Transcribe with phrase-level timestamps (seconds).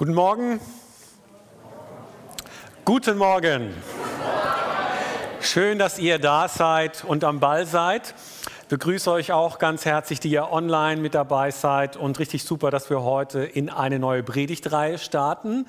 [0.00, 0.60] Guten Morgen.
[2.86, 3.74] Guten Morgen.
[5.42, 8.14] Schön, dass ihr da seid und am Ball seid.
[8.70, 12.88] Begrüße euch auch ganz herzlich, die ihr online mit dabei seid und richtig super, dass
[12.88, 15.66] wir heute in eine neue Predigtreihe starten.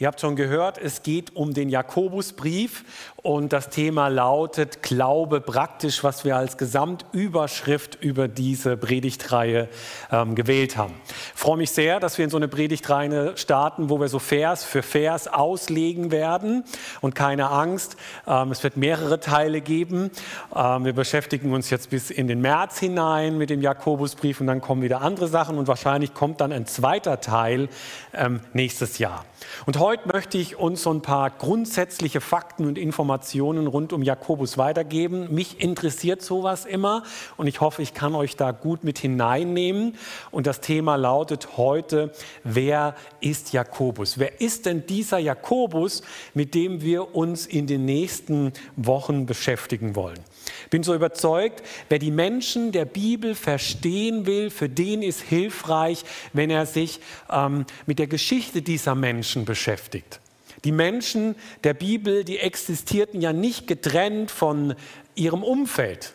[0.00, 2.84] Ihr habt schon gehört, es geht um den Jakobusbrief
[3.16, 9.68] und das Thema lautet Glaube praktisch, was wir als Gesamtüberschrift über diese Predigtreihe
[10.10, 10.94] ähm, gewählt haben.
[11.06, 14.64] Ich freue mich sehr, dass wir in so eine Predigtreihe starten, wo wir so Vers
[14.64, 16.64] für Vers auslegen werden
[17.02, 20.10] und keine Angst, ähm, es wird mehrere Teile geben.
[20.56, 24.60] Ähm, wir beschäftigen uns jetzt bis in den März hinein mit dem Jakobusbrief und dann
[24.60, 27.68] kommen wieder andere Sachen und wahrscheinlich kommt dann ein zweiter Teil
[28.14, 29.24] ähm, nächstes Jahr.
[29.66, 34.58] Und heute möchte ich uns so ein paar grundsätzliche Fakten und Informationen rund um Jakobus
[34.58, 35.32] weitergeben.
[35.34, 37.02] Mich interessiert sowas immer
[37.36, 39.96] und ich hoffe, ich kann euch da gut mit hineinnehmen.
[40.30, 42.12] Und das Thema lautet heute,
[42.44, 44.18] wer ist Jakobus?
[44.18, 46.02] Wer ist denn dieser Jakobus,
[46.34, 50.18] mit dem wir uns in den nächsten Wochen beschäftigen wollen?
[50.64, 56.04] Ich bin so überzeugt, wer die Menschen der Bibel verstehen will, für den ist hilfreich,
[56.32, 60.20] wenn er sich ähm, mit der Geschichte dieser Menschen beschäftigt.
[60.64, 64.74] Die Menschen der Bibel, die existierten ja nicht getrennt von
[65.14, 66.12] ihrem Umfeld.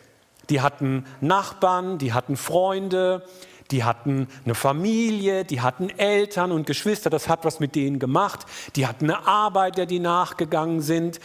[0.50, 3.24] Die hatten Nachbarn, die hatten Freunde,
[3.72, 8.46] die hatten eine Familie, die hatten Eltern und Geschwister, das hat was mit denen gemacht.
[8.76, 11.18] Die hatten eine Arbeit, der die nachgegangen sind.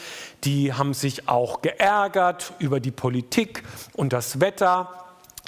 [0.43, 4.89] Die haben sich auch geärgert über die Politik und das Wetter.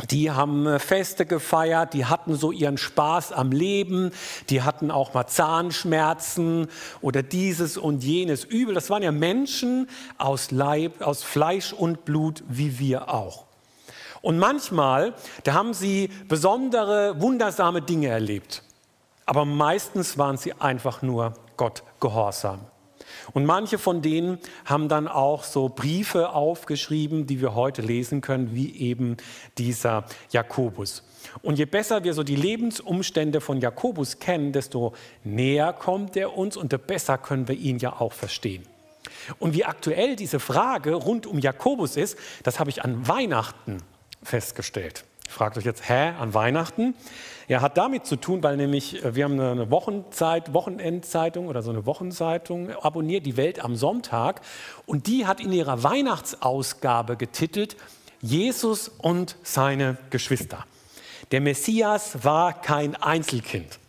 [0.10, 4.12] Die haben äh, Feste gefeiert, die hatten so ihren Spaß am Leben,
[4.50, 6.68] die hatten auch mal Zahnschmerzen
[7.02, 8.74] oder dieses und jenes Übel.
[8.74, 13.46] Das waren ja Menschen aus Leib, aus Fleisch und Blut, wie wir auch.
[14.22, 18.64] Und manchmal, da haben sie besondere, wundersame Dinge erlebt.
[19.26, 22.62] Aber meistens waren sie einfach nur Gott gehorsam.
[23.32, 28.54] Und manche von denen haben dann auch so Briefe aufgeschrieben, die wir heute lesen können,
[28.54, 29.18] wie eben
[29.58, 31.04] dieser Jakobus.
[31.42, 34.94] Und je besser wir so die Lebensumstände von Jakobus kennen, desto
[35.24, 38.64] näher kommt er uns und desto besser können wir ihn ja auch verstehen.
[39.40, 43.78] Und wie aktuell diese Frage rund um Jakobus ist, das habe ich an Weihnachten
[44.22, 45.06] festgestellt.
[45.34, 46.94] Fragt euch jetzt, hä, an Weihnachten?
[47.48, 51.72] Ja, hat damit zu tun, weil nämlich äh, wir haben eine Wochenzeit, Wochenendzeitung oder so
[51.72, 54.42] eine Wochenzeitung abonniert, die Welt am Sonntag,
[54.86, 57.78] und die hat in ihrer Weihnachtsausgabe getitelt
[58.22, 60.66] Jesus und seine Geschwister.
[61.32, 63.80] Der Messias war kein Einzelkind.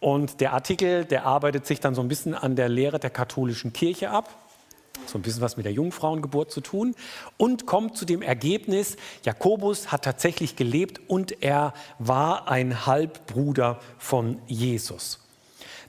[0.00, 3.72] Und der Artikel, der arbeitet sich dann so ein bisschen an der Lehre der katholischen
[3.72, 4.28] Kirche ab
[5.06, 6.94] so ein bisschen was mit der Jungfrauengeburt zu tun
[7.36, 14.38] und kommt zu dem Ergebnis, Jakobus hat tatsächlich gelebt und er war ein Halbbruder von
[14.46, 15.23] Jesus.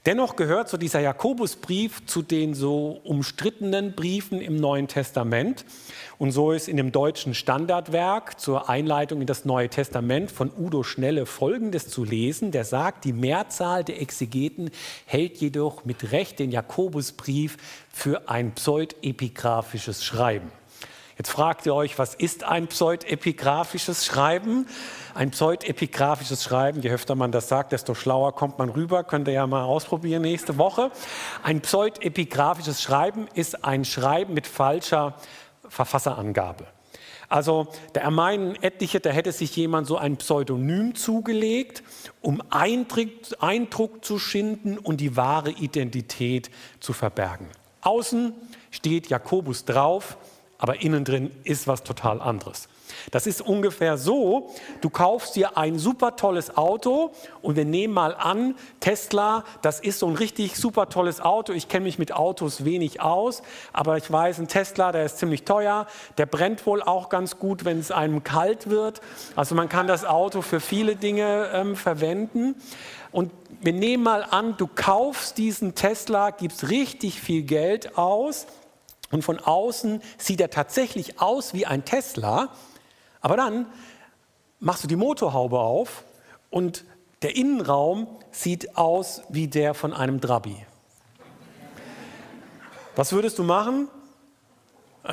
[0.06, 5.64] Dennoch gehört so dieser Jakobusbrief zu den so umstrittenen Briefen im Neuen Testament.
[6.16, 10.84] Und so ist in dem deutschen Standardwerk zur Einleitung in das Neue Testament von Udo
[10.84, 12.52] Schnelle Folgendes zu lesen.
[12.52, 14.70] Der sagt, die Mehrzahl der Exegeten
[15.06, 17.56] hält jedoch mit Recht den Jakobusbrief
[17.92, 20.52] für ein pseudepigraphisches Schreiben.
[21.18, 24.66] Jetzt fragt ihr euch, was ist ein pseudepigraphisches Schreiben?
[25.14, 29.02] Ein pseudepigraphisches Schreiben, je öfter man das sagt, desto schlauer kommt man rüber.
[29.02, 30.90] Könnt ihr ja mal ausprobieren nächste Woche.
[31.42, 35.14] Ein pseudepigraphisches Schreiben ist ein Schreiben mit falscher
[35.66, 36.66] Verfasserangabe.
[37.30, 41.82] Also da ermeinen etliche, da hätte sich jemand so ein Pseudonym zugelegt,
[42.20, 43.08] um Eindruck,
[43.40, 47.48] Eindruck zu schinden und die wahre Identität zu verbergen.
[47.80, 48.34] Außen
[48.70, 50.18] steht Jakobus drauf,
[50.58, 52.68] aber innen drin ist was total anderes.
[53.10, 54.50] Das ist ungefähr so,
[54.80, 57.12] du kaufst dir ein super tolles Auto
[57.42, 61.52] und wir nehmen mal an, Tesla, das ist so ein richtig super tolles Auto.
[61.52, 65.44] Ich kenne mich mit Autos wenig aus, aber ich weiß, ein Tesla, der ist ziemlich
[65.44, 65.86] teuer,
[66.18, 69.00] der brennt wohl auch ganz gut, wenn es einem kalt wird.
[69.34, 72.54] Also man kann das Auto für viele Dinge ähm, verwenden.
[73.12, 78.46] Und wir nehmen mal an, du kaufst diesen Tesla, gibst richtig viel Geld aus
[79.10, 82.48] und von außen sieht er tatsächlich aus wie ein Tesla,
[83.20, 83.66] aber dann
[84.58, 86.04] machst du die Motorhaube auf
[86.50, 86.84] und
[87.22, 90.66] der Innenraum sieht aus wie der von einem Drabi.
[92.94, 93.88] Was würdest du machen?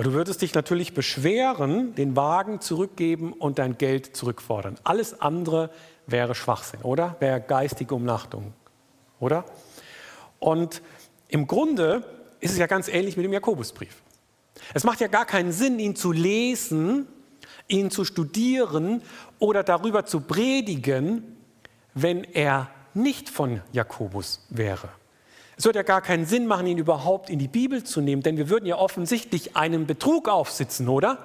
[0.01, 4.75] Du würdest dich natürlich beschweren, den Wagen zurückgeben und dein Geld zurückfordern.
[4.83, 5.69] Alles andere
[6.07, 7.15] wäre Schwachsinn, oder?
[7.19, 8.53] Wäre geistige Umnachtung,
[9.19, 9.45] oder?
[10.39, 10.81] Und
[11.27, 12.03] im Grunde
[12.43, 14.01] ist es ja ganz ähnlich mit dem Jakobusbrief.
[14.73, 17.07] Es macht ja gar keinen Sinn, ihn zu lesen,
[17.67, 19.01] ihn zu studieren
[19.39, 21.37] oder darüber zu predigen,
[21.93, 24.89] wenn er nicht von Jakobus wäre.
[25.55, 28.37] Es würde ja gar keinen Sinn machen, ihn überhaupt in die Bibel zu nehmen, denn
[28.37, 31.19] wir würden ja offensichtlich einen Betrug aufsitzen, oder?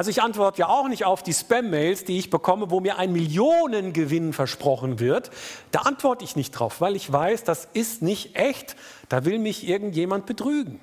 [0.00, 3.12] Also ich antworte ja auch nicht auf die Spam-Mails, die ich bekomme, wo mir ein
[3.12, 5.30] Millionengewinn versprochen wird.
[5.72, 8.76] Da antworte ich nicht drauf, weil ich weiß, das ist nicht echt.
[9.10, 10.80] Da will mich irgendjemand betrügen.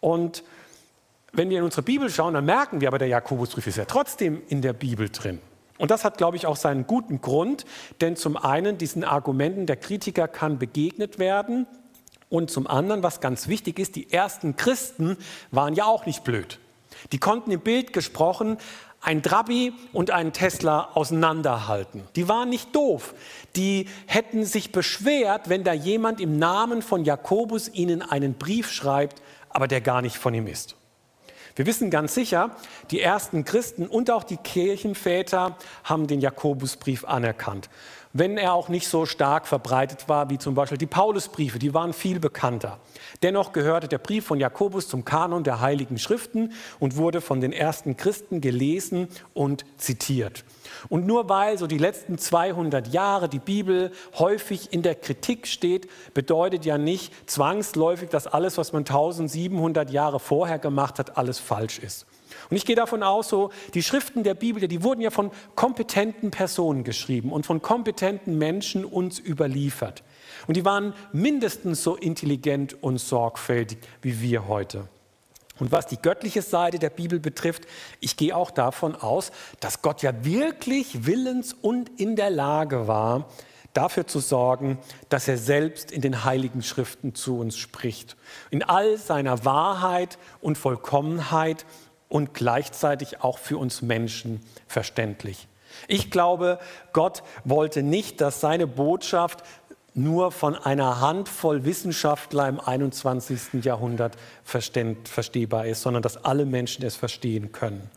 [0.00, 0.42] Und
[1.34, 4.42] wenn wir in unsere Bibel schauen, dann merken wir aber, der Jakobusbrief ist ja trotzdem
[4.48, 5.38] in der Bibel drin.
[5.78, 7.64] Und das hat, glaube ich, auch seinen guten Grund,
[8.00, 11.68] denn zum einen diesen Argumenten der Kritiker kann begegnet werden
[12.28, 15.16] und zum anderen, was ganz wichtig ist, die ersten Christen
[15.52, 16.58] waren ja auch nicht blöd.
[17.12, 18.58] Die konnten im Bild gesprochen
[19.00, 22.02] ein Trabi und einen Tesla auseinanderhalten.
[22.16, 23.14] Die waren nicht doof.
[23.54, 29.22] Die hätten sich beschwert, wenn da jemand im Namen von Jakobus ihnen einen Brief schreibt,
[29.48, 30.74] aber der gar nicht von ihm ist.
[31.54, 32.54] Wir wissen ganz sicher,
[32.90, 37.70] die ersten Christen und auch die Kirchenväter haben den Jakobusbrief anerkannt
[38.18, 41.92] wenn er auch nicht so stark verbreitet war wie zum Beispiel die Paulusbriefe, die waren
[41.92, 42.78] viel bekannter.
[43.22, 47.52] Dennoch gehörte der Brief von Jakobus zum Kanon der Heiligen Schriften und wurde von den
[47.52, 50.44] ersten Christen gelesen und zitiert.
[50.88, 55.88] Und nur weil so die letzten 200 Jahre die Bibel häufig in der Kritik steht,
[56.14, 61.78] bedeutet ja nicht zwangsläufig, dass alles, was man 1700 Jahre vorher gemacht hat, alles falsch
[61.78, 62.06] ist.
[62.50, 66.30] Und ich gehe davon aus, so die Schriften der Bibel, die wurden ja von kompetenten
[66.30, 70.02] Personen geschrieben und von kompetenten Menschen uns überliefert.
[70.46, 74.88] Und die waren mindestens so intelligent und sorgfältig wie wir heute.
[75.58, 77.66] Und was die göttliche Seite der Bibel betrifft,
[78.00, 83.28] ich gehe auch davon aus, dass Gott ja wirklich willens und in der Lage war,
[83.72, 88.16] dafür zu sorgen, dass er selbst in den heiligen Schriften zu uns spricht.
[88.50, 91.66] In all seiner Wahrheit und Vollkommenheit
[92.08, 95.48] und gleichzeitig auch für uns Menschen verständlich.
[95.88, 96.58] Ich glaube,
[96.92, 99.42] Gott wollte nicht, dass seine Botschaft
[99.96, 103.64] nur von einer Handvoll Wissenschaftler im 21.
[103.64, 107.90] Jahrhundert verstehbar ist, sondern dass alle Menschen es verstehen können.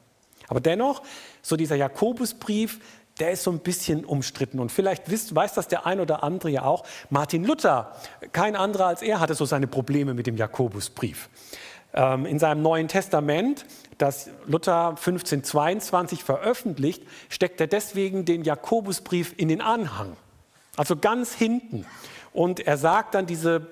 [0.48, 1.04] Aber dennoch,
[1.42, 2.80] so dieser Jakobusbrief,
[3.20, 4.60] der ist so ein bisschen umstritten.
[4.60, 6.86] Und vielleicht wisst, weiß das der ein oder andere ja auch.
[7.10, 7.96] Martin Luther,
[8.32, 11.30] kein anderer als er, hatte so seine Probleme mit dem Jakobusbrief.
[11.94, 13.66] Ähm, in seinem Neuen Testament,
[13.98, 20.16] das Luther 1522 veröffentlicht, steckt er deswegen den Jakobusbrief in den Anhang,
[20.80, 21.86] also ganz hinten.
[22.32, 23.68] Und er sagt dann diese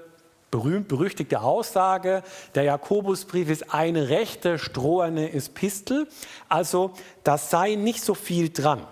[0.51, 2.21] berühmt-berüchtigte Aussage,
[2.53, 6.09] der Jakobusbrief ist eine rechte, stroherne Epistel,
[6.49, 6.91] also
[7.23, 8.85] da sei nicht so viel dran.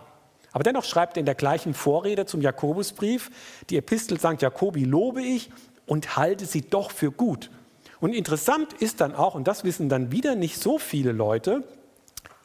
[0.53, 3.31] Aber dennoch schreibt er in der gleichen Vorrede zum Jakobusbrief,
[3.69, 4.41] die Epistel St.
[4.41, 5.51] Jakobi lobe ich
[5.85, 7.51] und halte sie doch für gut.
[7.99, 11.67] Und interessant ist dann auch, und das wissen dann wieder nicht so viele Leute,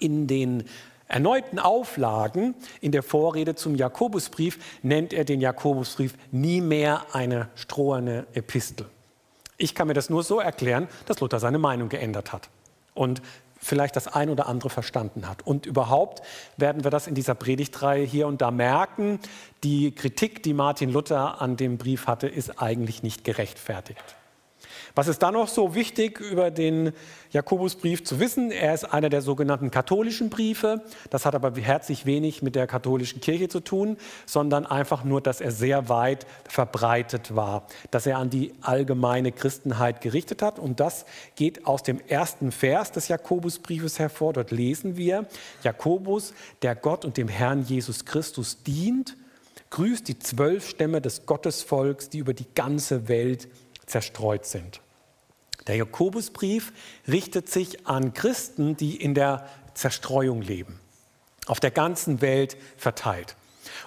[0.01, 0.65] in den
[1.11, 8.27] erneuten Auflagen in der Vorrede zum Jakobusbrief nennt er den Jakobusbrief nie mehr eine stroherne
[8.33, 8.87] Epistel.
[9.57, 12.49] Ich kann mir das nur so erklären, dass Luther seine Meinung geändert hat
[12.95, 13.21] und
[13.59, 15.47] vielleicht das ein oder andere verstanden hat.
[15.47, 16.23] Und überhaupt
[16.57, 19.21] werden wir das in dieser Predigtreihe hier und da merken.
[19.63, 24.17] Die Kritik, die Martin Luther an dem Brief hatte, ist eigentlich nicht gerechtfertigt.
[24.95, 26.93] Was ist da noch so wichtig über den
[27.31, 28.51] Jakobusbrief zu wissen?
[28.51, 30.83] Er ist einer der sogenannten katholischen Briefe.
[31.11, 33.97] Das hat aber herzlich wenig mit der katholischen Kirche zu tun,
[34.27, 40.01] sondern einfach nur, dass er sehr weit verbreitet war, dass er an die allgemeine Christenheit
[40.01, 40.59] gerichtet hat.
[40.59, 41.05] Und das
[41.37, 44.33] geht aus dem ersten Vers des Jakobusbriefes hervor.
[44.33, 45.27] Dort lesen wir,
[45.63, 49.17] Jakobus, der Gott und dem Herrn Jesus Christus dient,
[49.71, 53.49] grüßt die zwölf Stämme des Gottesvolks, die über die ganze Welt
[53.91, 54.81] zerstreut sind.
[55.67, 56.73] Der Jakobusbrief
[57.07, 60.81] richtet sich an Christen, die in der Zerstreuung leben,
[61.47, 63.37] auf der ganzen Welt verteilt.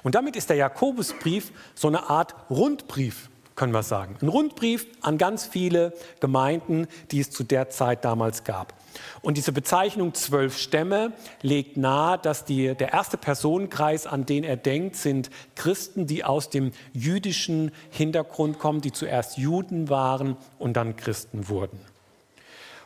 [0.04, 4.16] Und damit ist der Jakobusbrief so eine Art Rundbrief, können wir sagen.
[4.22, 8.74] Ein Rundbrief an ganz viele Gemeinden, die es zu der Zeit damals gab.
[9.22, 14.58] Und diese Bezeichnung zwölf Stämme legt nahe, dass die, der erste Personenkreis, an den er
[14.58, 20.96] denkt, sind Christen, die aus dem jüdischen Hintergrund kommen, die zuerst Juden waren und dann
[20.96, 21.80] Christen wurden.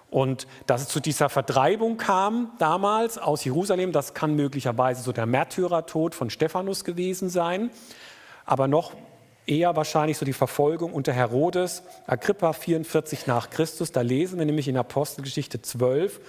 [0.09, 5.25] Und dass es zu dieser Vertreibung kam damals aus Jerusalem, das kann möglicherweise so der
[5.25, 7.71] Märtyrertod von Stephanus gewesen sein.
[8.45, 8.93] Aber noch
[9.47, 13.91] eher wahrscheinlich so die Verfolgung unter Herodes, Agrippa 44 nach Christus.
[13.91, 16.19] Da lesen wir nämlich in Apostelgeschichte 12,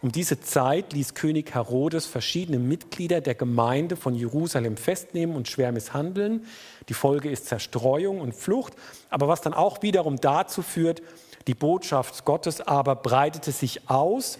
[0.00, 5.70] um diese Zeit ließ König Herodes verschiedene Mitglieder der Gemeinde von Jerusalem festnehmen und schwer
[5.70, 6.46] misshandeln.
[6.88, 8.74] Die Folge ist Zerstreuung und Flucht,
[9.10, 11.02] aber was dann auch wiederum dazu führt,
[11.46, 14.38] die Botschaft Gottes aber breitete sich aus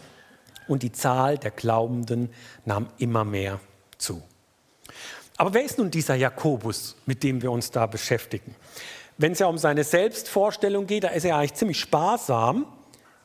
[0.66, 2.30] und die Zahl der Glaubenden
[2.64, 3.60] nahm immer mehr
[3.98, 4.22] zu.
[5.42, 8.54] Aber wer ist nun dieser Jakobus, mit dem wir uns da beschäftigen?
[9.18, 12.64] wenn es ja um seine Selbstvorstellung geht, da ist er eigentlich ziemlich sparsam.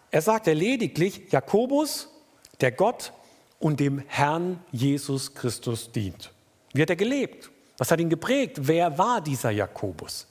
[0.09, 2.09] Er sagt ja lediglich, Jakobus,
[2.59, 3.13] der Gott
[3.59, 6.31] und dem Herrn Jesus Christus dient.
[6.73, 7.51] Wie hat er gelebt?
[7.77, 8.57] Was hat ihn geprägt?
[8.61, 10.25] Wer war dieser Jakobus?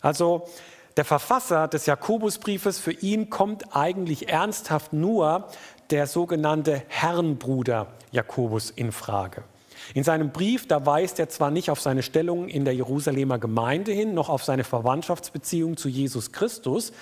[0.00, 0.48] Also
[0.96, 5.46] der Verfasser des Jakobusbriefes, für ihn kommt eigentlich ernsthaft nur
[5.90, 9.44] der sogenannte Herrenbruder Jakobus in Frage.
[9.94, 13.92] In seinem Brief, da weist er zwar nicht auf seine Stellung in der Jerusalemer Gemeinde
[13.92, 16.92] hin, noch auf seine Verwandtschaftsbeziehung zu Jesus Christus,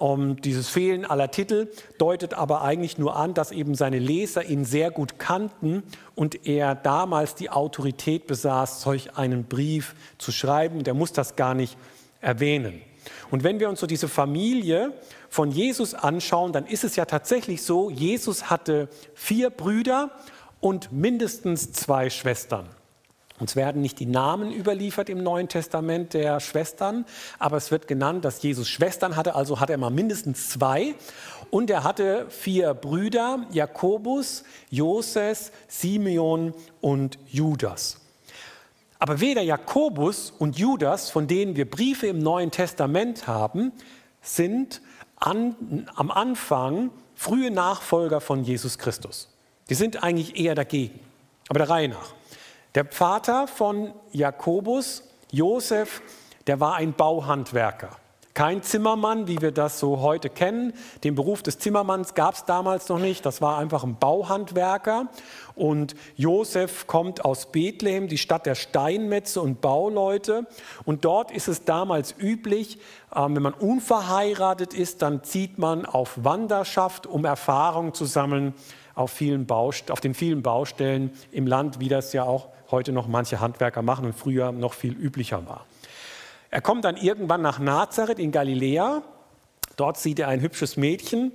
[0.00, 4.64] um, dieses Fehlen aller Titel deutet aber eigentlich nur an, dass eben seine Leser ihn
[4.64, 5.82] sehr gut kannten
[6.14, 10.84] und er damals die Autorität besaß, solch einen Brief zu schreiben.
[10.84, 11.76] Der muss das gar nicht
[12.22, 12.80] erwähnen.
[13.30, 14.94] Und wenn wir uns so diese Familie
[15.28, 20.10] von Jesus anschauen, dann ist es ja tatsächlich so, Jesus hatte vier Brüder
[20.60, 22.68] und mindestens zwei Schwestern.
[23.40, 27.06] Uns werden nicht die Namen überliefert im Neuen Testament der Schwestern,
[27.38, 30.94] aber es wird genannt, dass Jesus Schwestern hatte, also hatte er mal mindestens zwei.
[31.50, 36.52] Und er hatte vier Brüder, Jakobus, Joses, Simeon
[36.82, 37.96] und Judas.
[38.98, 43.72] Aber weder Jakobus und Judas, von denen wir Briefe im Neuen Testament haben,
[44.20, 44.82] sind
[45.16, 49.29] an, am Anfang frühe Nachfolger von Jesus Christus.
[49.70, 50.98] Die sind eigentlich eher dagegen.
[51.48, 52.12] Aber der Reihe nach.
[52.74, 56.02] Der Vater von Jakobus, Josef,
[56.46, 57.90] der war ein Bauhandwerker.
[58.34, 60.72] Kein Zimmermann, wie wir das so heute kennen.
[61.04, 63.26] Den Beruf des Zimmermanns gab es damals noch nicht.
[63.26, 65.08] Das war einfach ein Bauhandwerker.
[65.56, 70.46] Und Josef kommt aus Bethlehem, die Stadt der Steinmetze und Bauleute.
[70.84, 72.78] Und dort ist es damals üblich,
[73.14, 78.54] ähm, wenn man unverheiratet ist, dann zieht man auf Wanderschaft, um Erfahrung zu sammeln
[78.94, 83.40] auf, vielen auf den vielen Baustellen im Land, wie das ja auch heute noch manche
[83.40, 85.66] Handwerker machen und früher noch viel üblicher war.
[86.50, 89.02] Er kommt dann irgendwann nach Nazareth in Galiläa.
[89.76, 91.32] Dort sieht er ein hübsches Mädchen,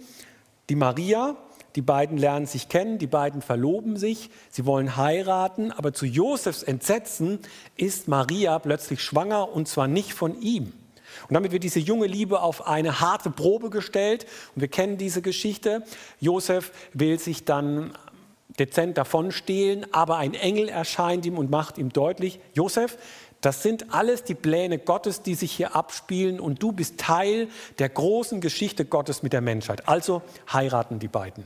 [0.70, 1.36] die Maria.
[1.76, 6.64] Die beiden lernen sich kennen, die beiden verloben sich, sie wollen heiraten, aber zu Josefs
[6.64, 7.40] Entsetzen
[7.76, 10.72] ist Maria plötzlich schwanger und zwar nicht von ihm.
[11.28, 14.26] Und damit wird diese junge Liebe auf eine harte Probe gestellt.
[14.56, 15.84] Und wir kennen diese Geschichte.
[16.20, 17.94] Josef will sich dann
[18.60, 22.98] dezent davonstehlen, aber ein Engel erscheint ihm und macht ihm deutlich, Josef,
[23.42, 27.90] das sind alles die Pläne Gottes, die sich hier abspielen und du bist Teil der
[27.90, 29.88] großen Geschichte Gottes mit der Menschheit.
[29.88, 31.46] Also heiraten die beiden.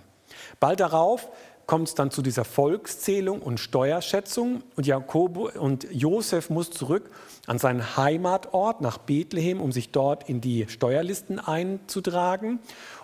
[0.60, 1.30] Bald darauf
[1.70, 7.12] kommt es dann zu dieser Volkszählung und Steuerschätzung und Jakob und Josef muss zurück
[7.46, 12.58] an seinen Heimatort nach Bethlehem, um sich dort in die Steuerlisten einzutragen.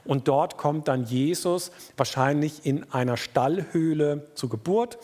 [0.04, 4.98] Und dort kommt dann Jesus wahrscheinlich in einer Stallhöhle zur Geburt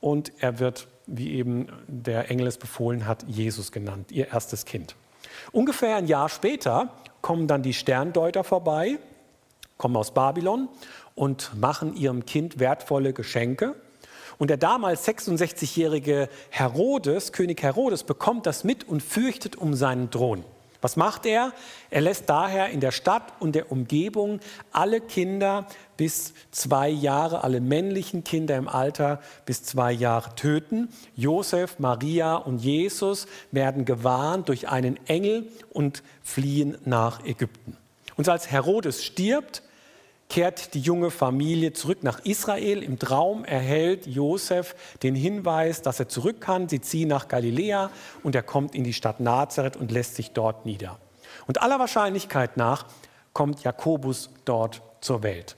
[0.00, 4.96] und er wird, wie eben der Engel es befohlen hat, Jesus genannt, ihr erstes Kind.
[5.52, 6.90] Ungefähr ein Jahr später
[7.22, 8.98] kommen dann die Sterndeuter vorbei,
[9.76, 10.68] kommen aus Babylon
[11.14, 13.74] und machen ihrem Kind wertvolle Geschenke.
[14.38, 20.44] Und der damals 66-jährige Herodes, König Herodes, bekommt das mit und fürchtet um seinen Thron.
[20.84, 21.54] Was macht er?
[21.88, 24.40] Er lässt daher in der Stadt und der Umgebung
[24.70, 25.66] alle Kinder
[25.96, 30.90] bis zwei Jahre, alle männlichen Kinder im Alter bis zwei Jahre töten.
[31.16, 37.78] Josef, Maria und Jesus werden gewarnt durch einen Engel und fliehen nach Ägypten.
[38.18, 39.62] Und als Herodes stirbt,
[40.34, 42.82] kehrt die junge Familie zurück nach Israel.
[42.82, 44.74] Im Traum erhält Josef
[45.04, 46.68] den Hinweis, dass er zurück kann.
[46.68, 47.88] Sie ziehen nach Galiläa
[48.24, 50.98] und er kommt in die Stadt Nazareth und lässt sich dort nieder.
[51.46, 52.86] Und aller Wahrscheinlichkeit nach
[53.32, 55.54] kommt Jakobus dort zur Welt.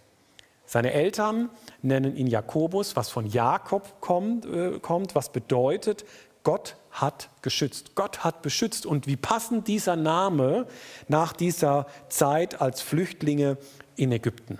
[0.67, 1.49] Seine Eltern
[1.81, 6.05] nennen ihn Jakobus, was von Jakob kommt, äh, kommt was bedeutet,
[6.43, 7.95] Gott hat geschützt.
[7.95, 8.85] Gott hat beschützt.
[8.85, 10.67] Und wie passend dieser Name
[11.09, 13.57] nach dieser Zeit als Flüchtlinge
[13.97, 14.59] in Ägypten.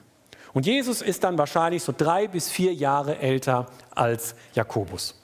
[0.57, 5.15] Und Jesus ist dann wahrscheinlich so drei bis vier Jahre älter als Jakobus.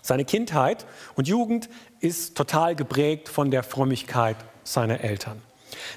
[0.00, 1.68] Seine Kindheit und Jugend
[2.00, 5.42] ist total geprägt von der Frömmigkeit seiner Eltern.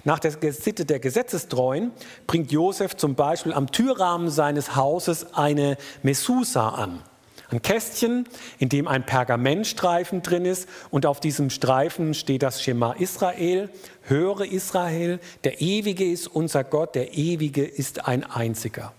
[0.04, 1.94] Nach der Sitte der Gesetzestreuen
[2.28, 7.02] bringt Josef zum Beispiel am Türrahmen seines Hauses eine Messusa an.
[7.50, 8.28] Ein Kästchen,
[8.60, 13.70] in dem ein Pergamentstreifen drin ist und auf diesem Streifen steht das Schema Israel.
[14.02, 18.92] Höre Israel, der Ewige ist unser Gott, der Ewige ist ein einziger.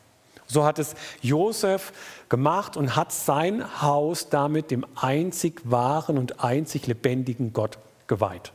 [0.46, 1.92] So hat es Josef
[2.30, 8.52] gemacht und hat sein Haus damit dem einzig wahren und einzig lebendigen Gott geweiht.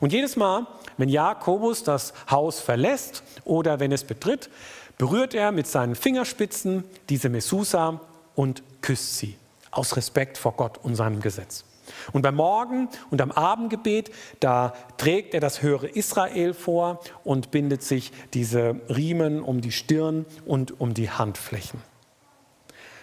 [0.00, 4.50] Und jedes Mal, wenn Jakobus das Haus verlässt oder wenn es betritt,
[4.98, 8.00] berührt er mit seinen Fingerspitzen diese Messusa
[8.40, 9.36] und küsst sie
[9.70, 11.66] aus Respekt vor Gott und seinem Gesetz.
[12.14, 17.82] Und beim Morgen- und am Abendgebet, da trägt er das höhere Israel vor und bindet
[17.82, 21.82] sich diese Riemen um die Stirn und um die Handflächen.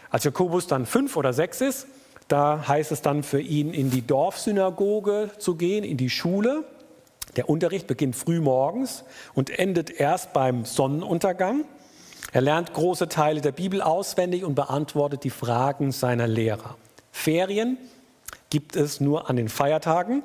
[0.10, 1.86] Als Jakobus dann fünf oder sechs ist,
[2.28, 6.64] da heißt es dann für ihn, in die Dorfsynagoge zu gehen, in die Schule.
[7.36, 9.04] Der Unterricht beginnt früh morgens
[9.36, 11.66] und endet erst beim Sonnenuntergang.
[12.34, 16.76] Er lernt große Teile der Bibel auswendig und beantwortet die Fragen seiner Lehrer.
[17.12, 17.78] Ferien
[18.50, 20.24] gibt es nur an den Feiertagen,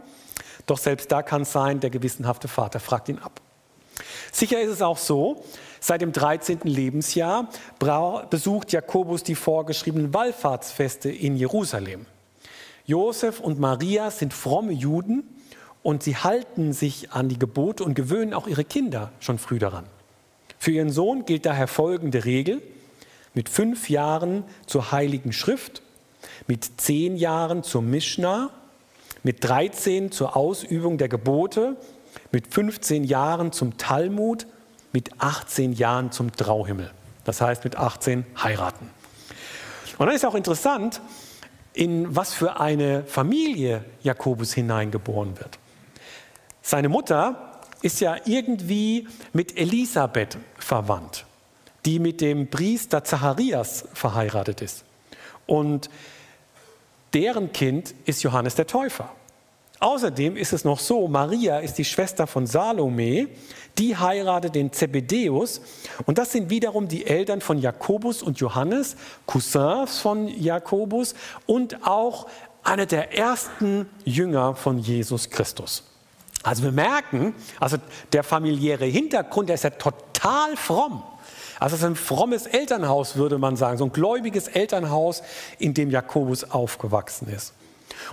[0.67, 3.41] doch selbst da kann es sein, der gewissenhafte Vater fragt ihn ab.
[4.33, 5.45] Sicher ist es auch so,
[5.81, 6.61] seit dem 13.
[6.65, 7.49] Lebensjahr
[8.31, 12.07] besucht Jakobus die vorgeschriebenen Wallfahrtsfeste in Jerusalem.
[12.85, 15.25] Josef und Maria sind fromme Juden
[15.83, 19.85] und sie halten sich an die Gebote und gewöhnen auch ihre Kinder schon früh daran.
[20.63, 22.63] Für ihren Sohn gilt daher folgende Regel.
[23.35, 25.83] Mit fünf Jahren zur Heiligen Schrift,
[26.47, 28.49] mit zehn Jahren zur Mishnah,
[29.25, 31.77] mit 13 zur Ausübung der Gebote,
[32.31, 34.47] mit 15 Jahren zum Talmud,
[34.93, 36.93] mit 18 Jahren zum Trauhimmel.
[37.25, 38.89] Das heißt mit 18 heiraten.
[39.99, 41.01] Und dann ist auch interessant,
[41.73, 45.59] in was für eine Familie Jakobus hineingeboren wird.
[46.63, 47.52] Seine Mutter
[47.83, 51.27] ist ja irgendwie mit Elisabeth verwandt,
[51.85, 54.85] die mit dem Priester Zacharias verheiratet ist.
[55.47, 55.91] Und
[57.13, 59.11] deren Kind ist Johannes der Täufer.
[59.81, 63.27] Außerdem ist es noch so, Maria ist die Schwester von Salome,
[63.79, 65.61] die heiratet den Zebedeus
[66.07, 68.97] und das sind wiederum die Eltern von Jakobus und Johannes,
[69.27, 72.29] Cousins von Jakobus und auch
[72.63, 75.92] einer der ersten Jünger von Jesus Christus.
[76.43, 77.77] Also wir merken, also
[78.13, 81.03] der familiäre Hintergrund, der ist ja total fromm.
[81.61, 85.23] Also es ist ein frommes Elternhaus, würde man sagen, so ein gläubiges Elternhaus,
[85.59, 87.55] in dem Jakobus aufgewachsen ist.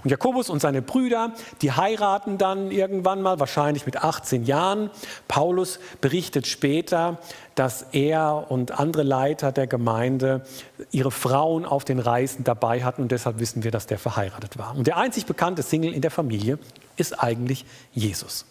[0.04, 4.90] Und Jakobus und seine Brüder, die heiraten dann irgendwann mal, wahrscheinlich mit 18 Jahren.
[5.28, 7.18] Paulus berichtet später,
[7.56, 10.46] dass er und andere Leiter der Gemeinde
[10.92, 14.76] ihre Frauen auf den Reisen dabei hatten und deshalb wissen wir, dass der verheiratet war.
[14.76, 16.58] Und der einzig bekannte Single in der Familie
[16.96, 18.46] ist eigentlich Jesus.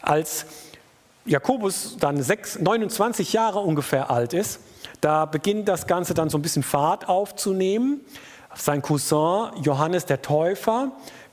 [0.00, 0.46] Als
[1.24, 4.60] Jakobus dann 6, 29 Jahre ungefähr alt ist,
[5.00, 8.00] da beginnt das Ganze dann so ein bisschen Fahrt aufzunehmen.
[8.54, 10.92] Sein Cousin Johannes der Täufer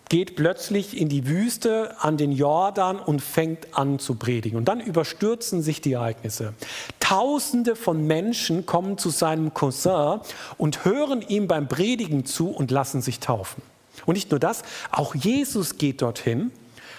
[0.09, 4.57] geht plötzlich in die Wüste an den Jordan und fängt an zu predigen.
[4.57, 6.53] Und dann überstürzen sich die Ereignisse.
[6.99, 10.19] Tausende von Menschen kommen zu seinem Cousin
[10.57, 13.61] und hören ihm beim Predigen zu und lassen sich taufen.
[14.05, 16.51] Und nicht nur das, auch Jesus geht dorthin,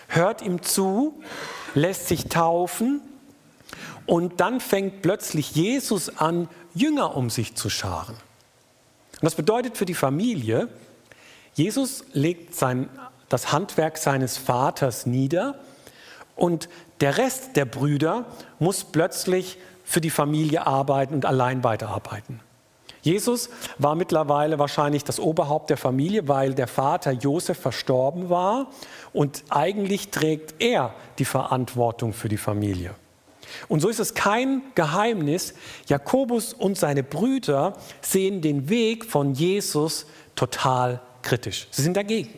[0.07, 1.21] hört ihm zu,
[1.75, 3.01] lässt sich taufen
[4.07, 8.15] und dann fängt plötzlich Jesus an, Jünger um sich zu scharen.
[9.21, 10.69] Und das bedeutet für die Familie,
[11.55, 12.89] Jesus legt sein,
[13.29, 15.57] das Handwerk seines Vaters nieder
[16.37, 16.69] und
[17.01, 18.25] der Rest der Brüder
[18.59, 22.41] muss plötzlich für die Familie arbeiten und allein weiterarbeiten.
[23.03, 28.69] Jesus war mittlerweile wahrscheinlich das Oberhaupt der Familie, weil der Vater Josef verstorben war
[29.13, 32.95] und eigentlich trägt er die Verantwortung für die Familie.
[33.69, 35.55] Und so ist es kein Geheimnis,
[35.87, 41.69] Jakobus und seine Brüder sehen den Weg von Jesus total kritisch.
[41.71, 42.31] Sie sind dagegen.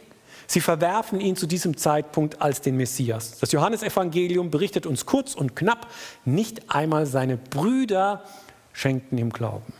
[0.46, 3.38] Sie verwerfen ihn zu diesem Zeitpunkt als den Messias.
[3.38, 5.86] Das Johannesevangelium berichtet uns kurz und knapp,
[6.24, 8.24] nicht einmal seine Brüder
[8.72, 9.72] schenkten ihm Glauben.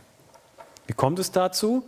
[0.87, 1.85] Wie kommt es dazu?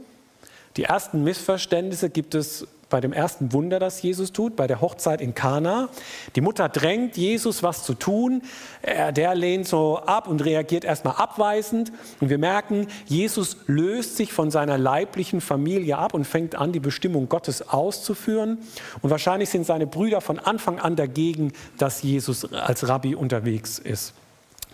[0.76, 5.20] Die ersten Missverständnisse gibt es bei dem ersten Wunder, das Jesus tut, bei der Hochzeit
[5.20, 5.88] in Kana.
[6.37, 8.42] Die Mutter drängt Jesus, was zu tun.
[8.83, 11.90] Er, der lehnt so ab und reagiert erstmal abweisend.
[12.20, 16.78] Und wir merken, Jesus löst sich von seiner leiblichen Familie ab und fängt an, die
[16.78, 18.59] Bestimmung Gottes auszuführen.
[19.02, 24.14] Und wahrscheinlich sind seine Brüder von Anfang an dagegen, dass Jesus als Rabbi unterwegs ist.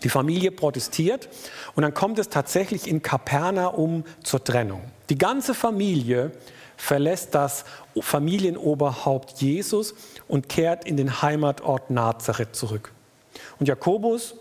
[0.02, 1.30] Die Familie protestiert
[1.74, 4.82] und dann kommt es tatsächlich in Kapernaum zur Trennung.
[5.08, 6.32] Die ganze Familie
[6.80, 7.64] verlässt das
[8.00, 9.94] Familienoberhaupt Jesus
[10.28, 12.92] und kehrt in den Heimatort Nazareth zurück.
[13.58, 14.34] Und Jakobus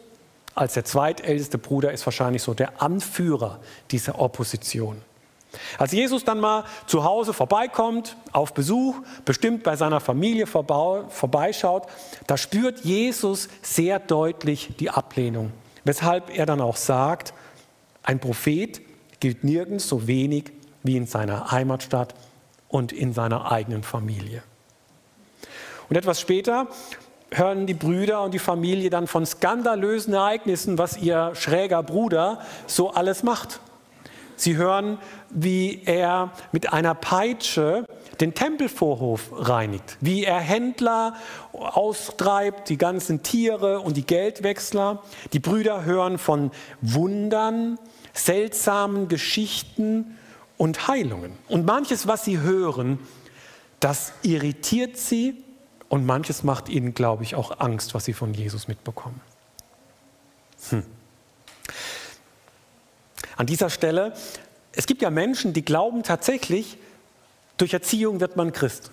[0.56, 3.60] als der zweitälteste Bruder ist wahrscheinlich so der Anführer
[3.92, 5.02] dieser Opposition.
[5.78, 11.88] Als Jesus dann mal zu Hause vorbeikommt, auf Besuch, bestimmt bei seiner Familie vorbeischaut,
[12.28, 15.52] da spürt Jesus sehr deutlich die Ablehnung.
[15.84, 17.34] Weshalb er dann auch sagt,
[18.04, 18.82] ein Prophet
[19.20, 20.52] gilt nirgends so wenig
[20.84, 22.14] wie in seiner Heimatstadt
[22.70, 24.44] und in seiner eigenen Familie.
[25.90, 26.68] Und etwas später
[27.32, 32.92] hören die Brüder und die Familie dann von skandalösen Ereignissen, was ihr schräger Bruder so
[32.92, 33.60] alles macht.
[34.36, 37.86] Sie hören, wie er mit einer Peitsche
[38.22, 41.16] den Tempelvorhof reinigt, wie er Händler
[41.52, 45.04] austreibt, die ganzen Tiere und die Geldwechsler.
[45.34, 46.52] Die Brüder hören von
[46.82, 47.78] Wundern,
[48.14, 50.18] seltsamen Geschichten
[50.60, 51.32] und Heilungen.
[51.48, 53.00] Und manches, was sie hören,
[53.80, 55.42] das irritiert sie
[55.88, 59.22] und manches macht ihnen, glaube ich, auch Angst, was sie von Jesus mitbekommen.
[60.70, 60.84] Hm.
[63.38, 64.14] An dieser Stelle,
[64.74, 66.78] es gibt ja Menschen, die glauben tatsächlich,
[67.58, 68.92] durch Erziehung wird man Christ.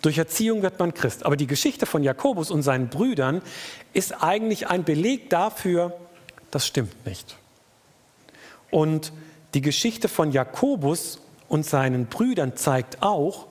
[0.00, 1.26] Durch Erziehung wird man Christ.
[1.26, 3.42] Aber die Geschichte von Jakobus und seinen Brüdern
[3.94, 5.92] ist eigentlich ein Beleg dafür,
[6.52, 7.36] das stimmt nicht.
[8.70, 9.12] Und
[9.54, 13.46] die Geschichte von Jakobus und seinen Brüdern zeigt auch,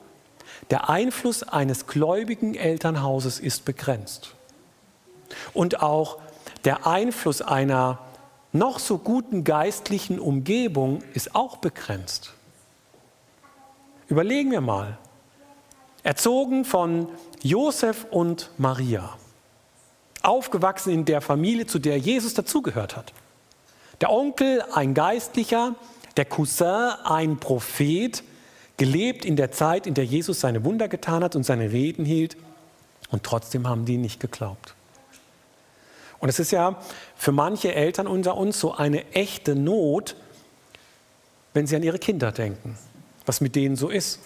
[0.70, 4.34] der Einfluss eines gläubigen Elternhauses ist begrenzt.
[5.54, 6.18] Und auch
[6.64, 7.98] der Einfluss einer
[8.52, 12.34] noch so guten geistlichen Umgebung ist auch begrenzt.
[14.08, 14.98] Überlegen wir mal.
[16.02, 17.08] Erzogen von
[17.42, 19.16] Josef und Maria.
[20.22, 23.12] Aufgewachsen in der Familie, zu der Jesus dazugehört hat.
[24.00, 25.76] Der Onkel ein Geistlicher,
[26.16, 28.22] der Cousin ein Prophet,
[28.76, 32.36] gelebt in der Zeit, in der Jesus seine Wunder getan hat und seine Reden hielt.
[33.10, 34.74] Und trotzdem haben die nicht geglaubt.
[36.18, 36.80] Und es ist ja
[37.16, 40.16] für manche Eltern unter uns so eine echte Not,
[41.52, 42.78] wenn sie an ihre Kinder denken
[43.26, 44.20] was mit denen so ist.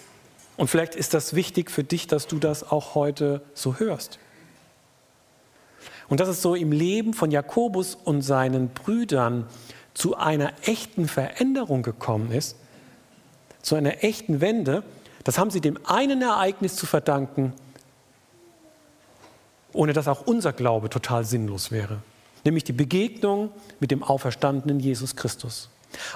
[0.55, 4.19] Und vielleicht ist das wichtig für dich, dass du das auch heute so hörst.
[6.09, 9.45] Und dass es so im Leben von Jakobus und seinen Brüdern
[9.97, 12.55] zu einer echten Veränderung gekommen ist,
[13.63, 14.83] zu einer echten Wende,
[15.23, 17.51] das haben sie dem einen Ereignis zu verdanken,
[19.73, 21.97] ohne dass auch unser Glaube total sinnlos wäre,
[22.45, 25.67] nämlich die Begegnung mit dem auferstandenen Jesus Christus.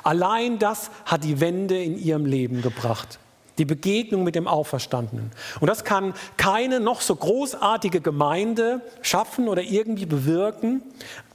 [0.04, 3.18] Allein das hat die Wende in ihrem Leben gebracht.
[3.58, 5.32] Die Begegnung mit dem Auferstandenen.
[5.60, 10.84] Und das kann keine noch so großartige Gemeinde schaffen oder irgendwie bewirken.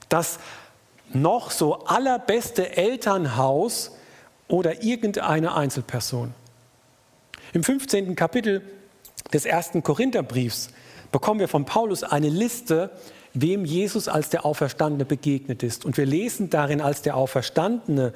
[0.08, 0.38] Das
[1.12, 3.92] noch so allerbeste Elternhaus
[4.48, 6.34] oder irgendeine Einzelperson.
[7.52, 8.16] Im 15.
[8.16, 8.62] Kapitel
[9.32, 10.70] des ersten Korintherbriefs
[11.12, 12.90] bekommen wir von Paulus eine Liste
[13.40, 15.84] wem Jesus als der Auferstandene begegnet ist.
[15.84, 18.12] Und wir lesen darin, als der Auferstandene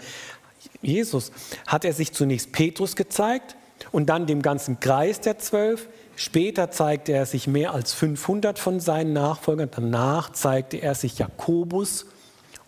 [0.83, 1.33] Jesus
[1.67, 3.57] hat er sich zunächst Petrus gezeigt
[3.93, 5.89] und dann dem ganzen Kreis der Zwölf.
[6.17, 9.71] Später zeigte er sich mehr als 500 von seinen Nachfolgern.
[9.75, 12.07] Danach zeigte er sich Jakobus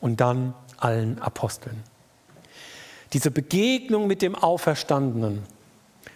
[0.03, 1.83] und dann allen Aposteln.
[3.15, 5.43] Diese Begegnung mit dem Auferstandenen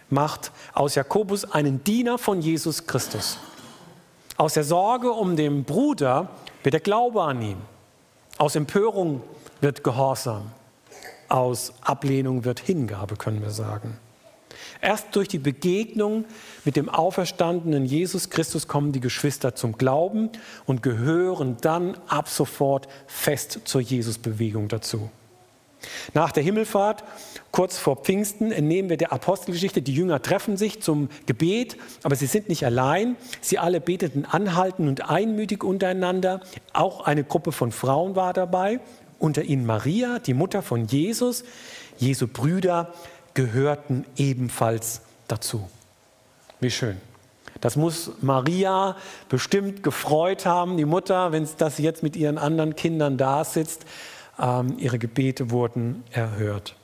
[0.09, 3.39] macht aus Jakobus einen Diener von Jesus Christus.
[4.35, 6.29] Aus der Sorge um den Bruder
[6.63, 7.61] wird der Glaube an ihn.
[8.37, 9.23] Aus Empörung
[9.61, 10.51] wird Gehorsam.
[11.29, 13.97] Aus Ablehnung wird Hingabe, können wir sagen.
[14.81, 16.25] Erst durch die Begegnung
[16.65, 20.29] mit dem auferstandenen Jesus Christus kommen die Geschwister zum Glauben
[20.65, 25.09] und gehören dann ab sofort fest zur Jesusbewegung dazu.
[26.13, 27.03] Nach der Himmelfahrt,
[27.51, 32.25] kurz vor Pfingsten, entnehmen wir der Apostelgeschichte, die Jünger treffen sich zum Gebet, aber sie
[32.25, 33.15] sind nicht allein.
[33.41, 36.41] Sie alle beteten anhaltend und einmütig untereinander.
[36.73, 38.79] Auch eine Gruppe von Frauen war dabei,
[39.19, 41.43] unter ihnen Maria, die Mutter von Jesus.
[41.97, 42.93] Jesu Brüder
[43.37, 45.69] gehörten ebenfalls dazu.
[46.59, 46.97] Wie schön.
[47.61, 48.97] Das muss Maria
[49.29, 53.85] bestimmt gefreut haben, die Mutter, wenn das jetzt mit ihren anderen Kindern da sitzt
[54.39, 56.75] ähm, ihre Gebete wurden erhört.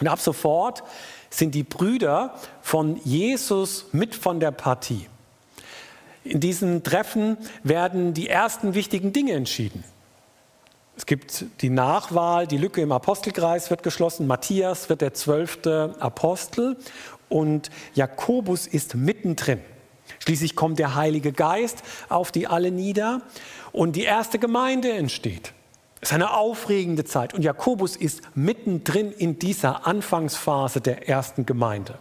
[0.00, 0.82] Und ab sofort
[1.28, 5.06] sind die Brüder von Jesus mit von der Partie.
[6.24, 9.84] In diesen Treffen werden die ersten wichtigen Dinge entschieden.
[10.96, 14.26] Es gibt die Nachwahl, die Lücke im Apostelkreis wird geschlossen.
[14.26, 16.76] Matthias wird der zwölfte Apostel
[17.28, 19.60] und Jakobus ist mittendrin.
[20.18, 23.22] Schließlich kommt der Heilige Geist auf die alle nieder
[23.72, 25.52] und die erste Gemeinde entsteht.
[26.00, 31.98] Es ist eine aufregende Zeit und Jakobus ist mittendrin in dieser Anfangsphase der ersten Gemeinde.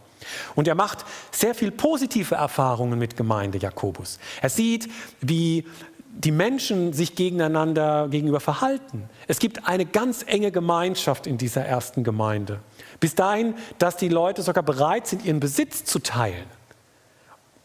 [0.56, 4.20] Und er macht sehr viel positive Erfahrungen mit Gemeinde, Jakobus.
[4.42, 5.66] Er sieht, wie
[6.14, 9.10] die Menschen sich gegeneinander gegenüber verhalten.
[9.28, 12.60] Es gibt eine ganz enge Gemeinschaft in dieser ersten Gemeinde.
[13.00, 16.46] Bis dahin, dass die Leute sogar bereit sind, ihren Besitz zu teilen.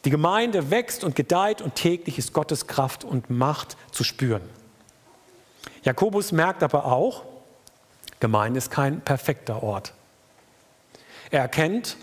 [0.04, 4.42] Die Gemeinde wächst und gedeiht und täglich ist Gottes Kraft und Macht zu spüren.
[5.82, 7.24] Jakobus merkt aber auch,
[8.20, 9.92] Gemeinde ist kein perfekter Ort.
[11.30, 11.96] Er erkennt,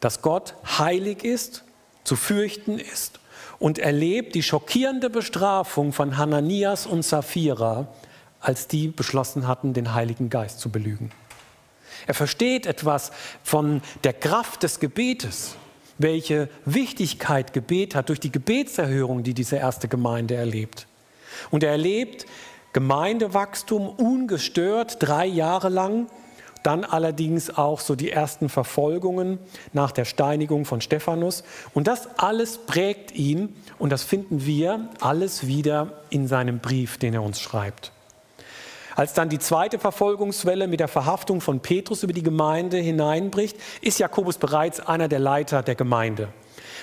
[0.00, 1.64] dass Gott heilig ist,
[2.04, 3.18] zu fürchten ist
[3.58, 7.88] und erlebt die schockierende Bestrafung von Hananias und Sapphira,
[8.40, 11.10] als die beschlossen hatten, den Heiligen Geist zu belügen.
[12.06, 13.10] Er versteht etwas
[13.42, 15.56] von der Kraft des Gebetes,
[15.98, 20.86] welche Wichtigkeit Gebet hat durch die Gebetserhörung, die diese erste Gemeinde erlebt.
[21.50, 22.26] Und er erlebt
[22.72, 26.06] Gemeindewachstum ungestört drei Jahre lang
[26.68, 29.38] dann allerdings auch so die ersten Verfolgungen
[29.72, 31.42] nach der Steinigung von Stephanus.
[31.72, 37.14] Und das alles prägt ihn und das finden wir alles wieder in seinem Brief, den
[37.14, 37.90] er uns schreibt.
[38.94, 43.98] Als dann die zweite Verfolgungswelle mit der Verhaftung von Petrus über die Gemeinde hineinbricht, ist
[43.98, 46.28] Jakobus bereits einer der Leiter der Gemeinde.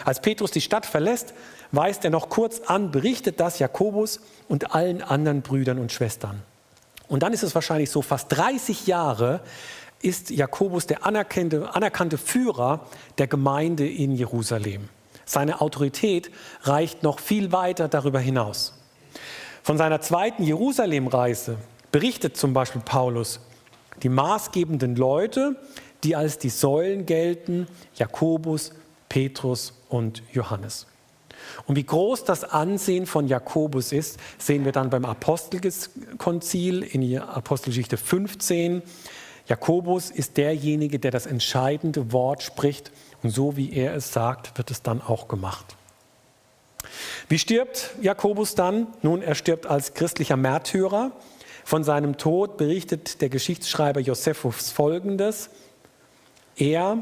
[0.04, 1.36] Als Petrus die Stadt verlässt,
[1.72, 6.42] weist er noch kurz an, berichtet das Jakobus und allen anderen Brüdern und Schwestern.
[7.08, 9.42] Und dann ist es wahrscheinlich so, fast 30 Jahre
[10.02, 12.86] ist Jakobus der anerkannte, anerkannte Führer
[13.18, 14.90] der Gemeinde in Jerusalem.
[15.26, 16.32] Seine Autorität
[16.64, 18.74] reicht noch viel weiter darüber hinaus.
[19.64, 21.58] Von seiner zweiten Jerusalemreise
[21.92, 23.40] berichtet zum Beispiel Paulus,
[24.04, 25.56] die maßgebenden Leute,
[26.04, 28.74] die als die Säulen gelten, Jakobus,
[29.10, 30.86] Petrus und Johannes.
[31.66, 37.98] Und wie groß das Ansehen von Jakobus ist, sehen wir dann beim Apostelkonzil in Apostelgeschichte
[37.98, 38.82] 15.
[39.48, 44.72] Jakobus ist derjenige, der das entscheidende Wort spricht und so wie er es sagt, wird
[44.72, 45.76] es dann auch gemacht.
[47.28, 48.88] Wie stirbt Jakobus dann?
[49.02, 51.12] Nun, er stirbt als christlicher Märtyrer.
[51.64, 55.50] Von seinem Tod berichtet der Geschichtsschreiber Josephus folgendes.
[56.56, 57.00] Er,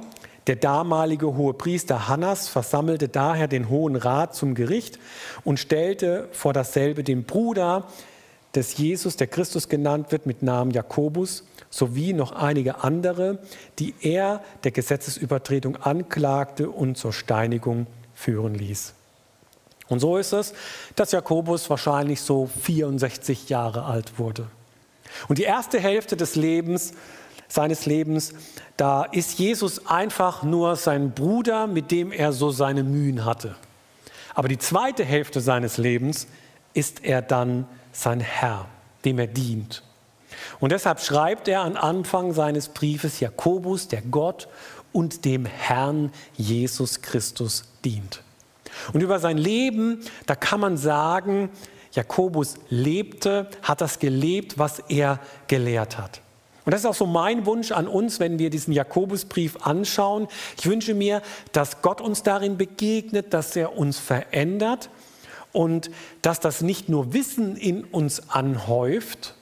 [0.47, 4.99] der damalige hohe Priester Hannas versammelte daher den Hohen Rat zum Gericht
[5.43, 7.87] und stellte vor dasselbe den Bruder
[8.55, 13.39] des Jesus, der Christus genannt wird, mit Namen Jakobus, sowie noch einige andere,
[13.79, 18.93] die er der Gesetzesübertretung anklagte und zur Steinigung führen ließ.
[19.89, 20.53] Und so ist es,
[20.95, 24.47] dass Jakobus wahrscheinlich so 64 Jahre alt wurde.
[25.27, 26.93] Und die erste Hälfte des Lebens
[27.53, 28.33] seines Lebens,
[28.77, 33.55] da ist Jesus einfach nur sein Bruder, mit dem er so seine Mühen hatte.
[34.33, 36.25] Aber die zweite Hälfte seines Lebens
[36.73, 38.65] ist er dann sein Herr,
[39.05, 39.83] dem er dient.
[40.59, 44.47] Und deshalb schreibt er am Anfang seines Briefes Jakobus, der Gott
[44.91, 48.23] und dem Herrn Jesus Christus dient.
[48.93, 51.51] Und über sein Leben, da kann man sagen,
[51.91, 56.23] Jakobus lebte, hat das gelebt, was er gelehrt hat.
[56.65, 60.27] Und das ist auch so mein Wunsch an uns, wenn wir diesen Jakobusbrief anschauen.
[60.57, 61.21] Ich wünsche mir,
[61.51, 64.89] dass Gott uns darin begegnet, dass er uns verändert
[65.51, 69.35] und dass das nicht nur Wissen in uns anhäuft,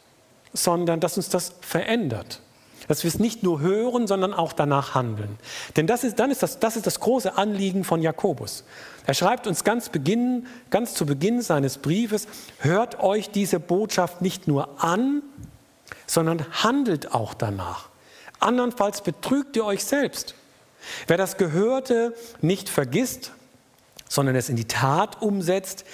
[0.53, 2.41] sondern dass uns das verändert.
[2.87, 5.37] Dass wir es nicht nur hören, sondern auch danach handeln.
[5.77, 8.65] Denn das ist, dann ist das, das ist das große Anliegen von Jakobus.
[9.05, 12.27] Er schreibt uns ganz, Beginn, ganz zu Beginn seines Briefes,
[12.59, 15.21] hört euch diese Botschaft nicht nur an,
[16.11, 17.87] sondern handelt auch danach.
[18.41, 20.35] Andernfalls betrügt ihr euch selbst.
[21.07, 23.31] Wer das Gehörte nicht vergisst,
[24.09, 25.85] sondern es in die Tat umsetzt,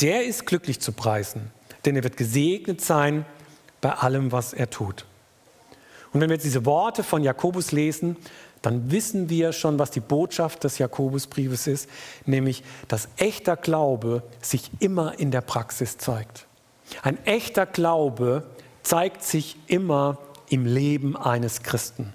[0.00, 1.50] der ist glücklich zu preisen,
[1.84, 3.26] denn er wird gesegnet sein
[3.82, 5.04] bei allem, was er tut.
[6.14, 8.16] Und wenn wir jetzt diese Worte von Jakobus lesen,
[8.62, 11.90] dann wissen wir schon, was die Botschaft des Jakobusbriefes ist,
[12.24, 16.46] nämlich, dass echter Glaube sich immer in der Praxis zeigt.
[17.02, 18.44] Ein echter Glaube
[18.88, 20.16] zeigt sich immer
[20.48, 22.14] im Leben eines Christen.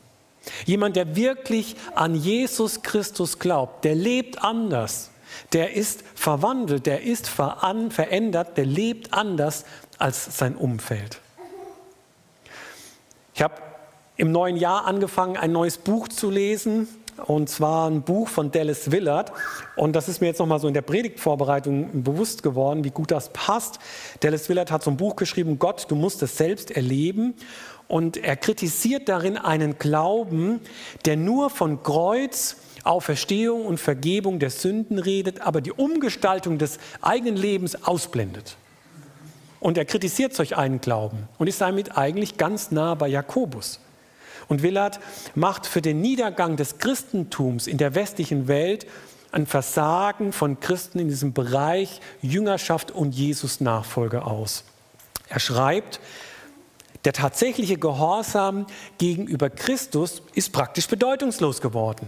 [0.66, 5.12] Jemand, der wirklich an Jesus Christus glaubt, der lebt anders,
[5.52, 9.66] der ist verwandelt, der ist verändert, der lebt anders
[10.00, 11.20] als sein Umfeld.
[13.36, 13.54] Ich habe
[14.18, 16.88] im neuen Jahr angefangen, ein neues Buch zu lesen
[17.26, 19.32] und zwar ein Buch von Dallas Willard.
[19.76, 23.30] Und das ist mir jetzt nochmal so in der Predigtvorbereitung bewusst geworden, wie gut das
[23.34, 23.80] passt.
[24.20, 27.36] Dallas Willard hat so ein Buch geschrieben, Gott, du musst es selbst erleben.
[27.88, 30.62] Und er kritisiert darin einen Glauben,
[31.06, 37.38] der nur von Kreuz, Auferstehung und Vergebung der Sünden redet, aber die Umgestaltung des eigenen
[37.38, 38.58] Lebens ausblendet.
[39.60, 43.80] Und er kritisiert solch einen Glauben und ist damit eigentlich ganz nah bei Jakobus.
[44.48, 45.00] Und Willard
[45.36, 48.86] macht für den Niedergang des Christentums in der westlichen Welt
[49.32, 54.64] ein Versagen von Christen in diesem Bereich Jüngerschaft und Jesus-Nachfolge aus.
[55.28, 56.00] Er schreibt,
[57.06, 62.08] der tatsächliche Gehorsam gegenüber Christus ist praktisch bedeutungslos geworden.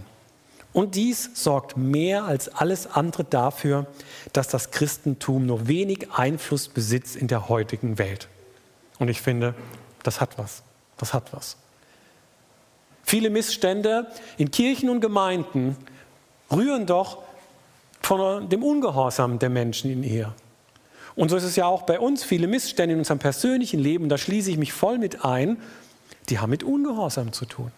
[0.72, 3.86] Und dies sorgt mehr als alles andere dafür,
[4.32, 8.28] dass das Christentum nur wenig Einfluss besitzt in der heutigen Welt.
[8.98, 9.54] Und ich finde,
[10.02, 10.62] das hat was.
[10.98, 11.56] Das hat was.
[13.06, 15.76] Viele Missstände in Kirchen und Gemeinden
[16.50, 17.22] rühren doch
[18.02, 20.34] von dem Ungehorsam der Menschen in ihr.
[21.14, 24.18] Und so ist es ja auch bei uns viele Missstände in unserem persönlichen Leben, da
[24.18, 25.56] schließe ich mich voll mit ein,
[26.28, 27.70] die haben mit Ungehorsam zu tun.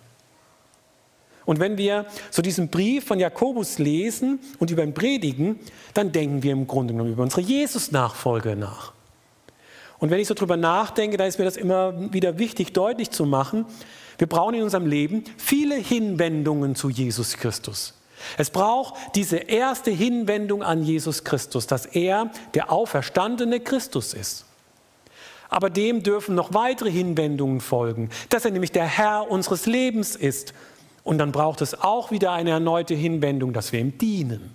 [1.44, 5.60] Und wenn wir so diesen Brief von Jakobus lesen und über ihn predigen,
[5.92, 8.92] dann denken wir im Grunde genommen über unsere Jesus-Nachfolge nach.
[9.98, 13.26] Und wenn ich so drüber nachdenke, dann ist mir das immer wieder wichtig, deutlich zu
[13.26, 13.66] machen.
[14.16, 17.94] Wir brauchen in unserem Leben viele Hinwendungen zu Jesus Christus.
[18.37, 24.44] Es braucht diese erste Hinwendung an Jesus Christus, dass er der auferstandene Christus ist.
[25.48, 30.52] Aber dem dürfen noch weitere Hinwendungen folgen, dass er nämlich der Herr unseres Lebens ist.
[31.04, 34.54] Und dann braucht es auch wieder eine erneute Hinwendung, dass wir ihm dienen.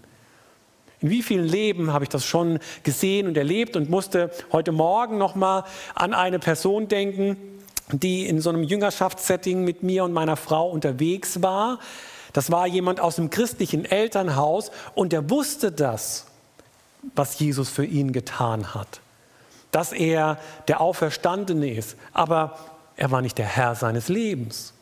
[1.04, 5.18] In wie vielen Leben habe ich das schon gesehen und erlebt und musste heute Morgen
[5.18, 7.36] noch mal an eine Person denken,
[7.92, 11.80] die in so einem Jüngerschaftssetting mit mir und meiner Frau unterwegs war.
[12.32, 16.28] Das war jemand aus dem christlichen Elternhaus und der wusste das,
[17.16, 19.02] was Jesus für ihn getan hat.
[19.72, 20.40] Dass er
[20.70, 22.58] der Auferstandene ist, aber
[22.96, 24.73] er war nicht der Herr seines Lebens.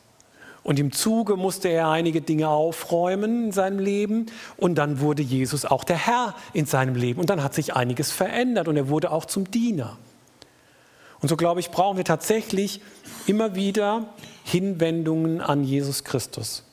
[0.64, 4.26] Und im Zuge musste er einige Dinge aufräumen in seinem Leben.
[4.56, 7.20] Und dann wurde Jesus auch der Herr in seinem Leben.
[7.20, 9.98] Und dann hat sich einiges verändert und er wurde auch zum Diener.
[11.20, 12.80] Und so glaube ich, brauchen wir tatsächlich
[13.26, 14.06] immer wieder
[14.44, 16.64] Hinwendungen an Jesus Christus.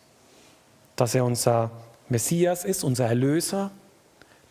[0.95, 1.71] Dass er unser
[2.09, 3.71] Messias ist, unser Erlöser,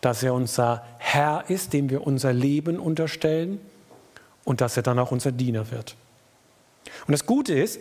[0.00, 3.60] dass er unser Herr ist, dem wir unser Leben unterstellen
[4.44, 5.96] und dass er dann auch unser Diener wird.
[7.06, 7.80] Und das Gute ist,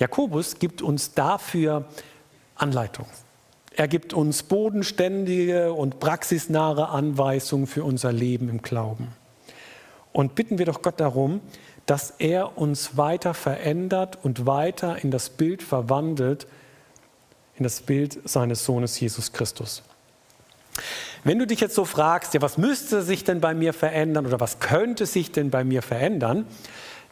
[0.00, 1.84] Jakobus gibt uns dafür
[2.56, 3.06] Anleitung.
[3.76, 9.08] Er gibt uns bodenständige und praxisnahe Anweisungen für unser Leben im Glauben.
[10.12, 11.40] Und bitten wir doch Gott darum,
[11.86, 16.46] dass er uns weiter verändert und weiter in das Bild verwandelt,
[17.56, 19.82] in das Bild seines Sohnes Jesus Christus.
[21.24, 24.40] Wenn du dich jetzt so fragst, ja, was müsste sich denn bei mir verändern oder
[24.40, 26.46] was könnte sich denn bei mir verändern,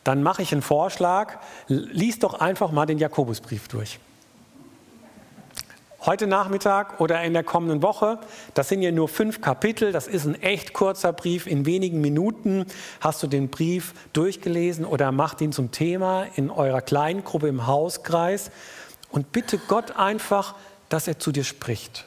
[0.08, 3.98] dann mache ich einen Vorschlag, lies doch einfach mal den Jakobusbrief durch.
[6.00, 8.18] Heute Nachmittag oder in der kommenden Woche,
[8.54, 11.46] das sind ja nur fünf Kapitel, das ist ein echt kurzer Brief.
[11.46, 12.64] In wenigen Minuten
[13.02, 18.50] hast du den Brief durchgelesen oder macht ihn zum Thema in eurer Kleingruppe im Hauskreis
[19.10, 20.54] und bitte Gott einfach,
[20.88, 22.06] dass er zu dir spricht.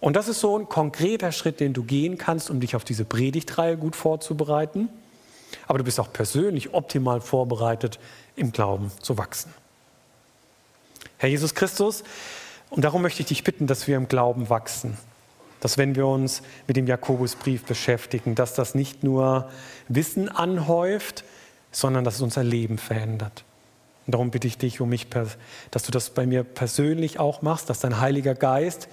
[0.00, 3.04] Und das ist so ein konkreter Schritt, den du gehen kannst, um dich auf diese
[3.04, 4.88] Predigtreihe gut vorzubereiten
[5.66, 7.98] aber du bist auch persönlich optimal vorbereitet,
[8.36, 9.52] im Glauben zu wachsen.
[11.18, 12.02] Herr Jesus Christus,
[12.70, 14.96] und darum möchte ich dich bitten, dass wir im Glauben wachsen.
[15.60, 19.50] Dass wenn wir uns mit dem Jakobusbrief beschäftigen, dass das nicht nur
[19.88, 21.24] Wissen anhäuft,
[21.72, 23.44] sondern dass es unser Leben verändert.
[24.06, 27.68] Und darum bitte ich dich um mich, dass du das bei mir persönlich auch machst,
[27.68, 28.88] dass dein Heiliger Geist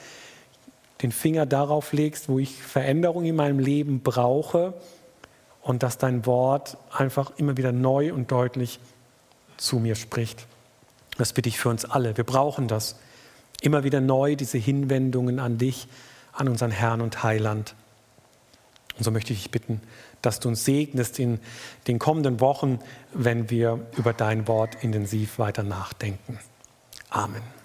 [1.01, 4.73] den Finger darauf legst, wo ich Veränderung in meinem Leben brauche
[5.67, 8.79] und dass dein Wort einfach immer wieder neu und deutlich
[9.57, 10.47] zu mir spricht.
[11.17, 12.15] Das bitte ich für uns alle.
[12.15, 12.95] Wir brauchen das.
[13.59, 15.89] Immer wieder neu diese Hinwendungen an dich,
[16.31, 17.75] an unseren Herrn und Heiland.
[18.97, 19.81] Und so möchte ich dich bitten,
[20.21, 21.39] dass du uns segnest in
[21.87, 22.79] den kommenden Wochen,
[23.13, 26.39] wenn wir über dein Wort intensiv weiter nachdenken.
[27.09, 27.56] Amen.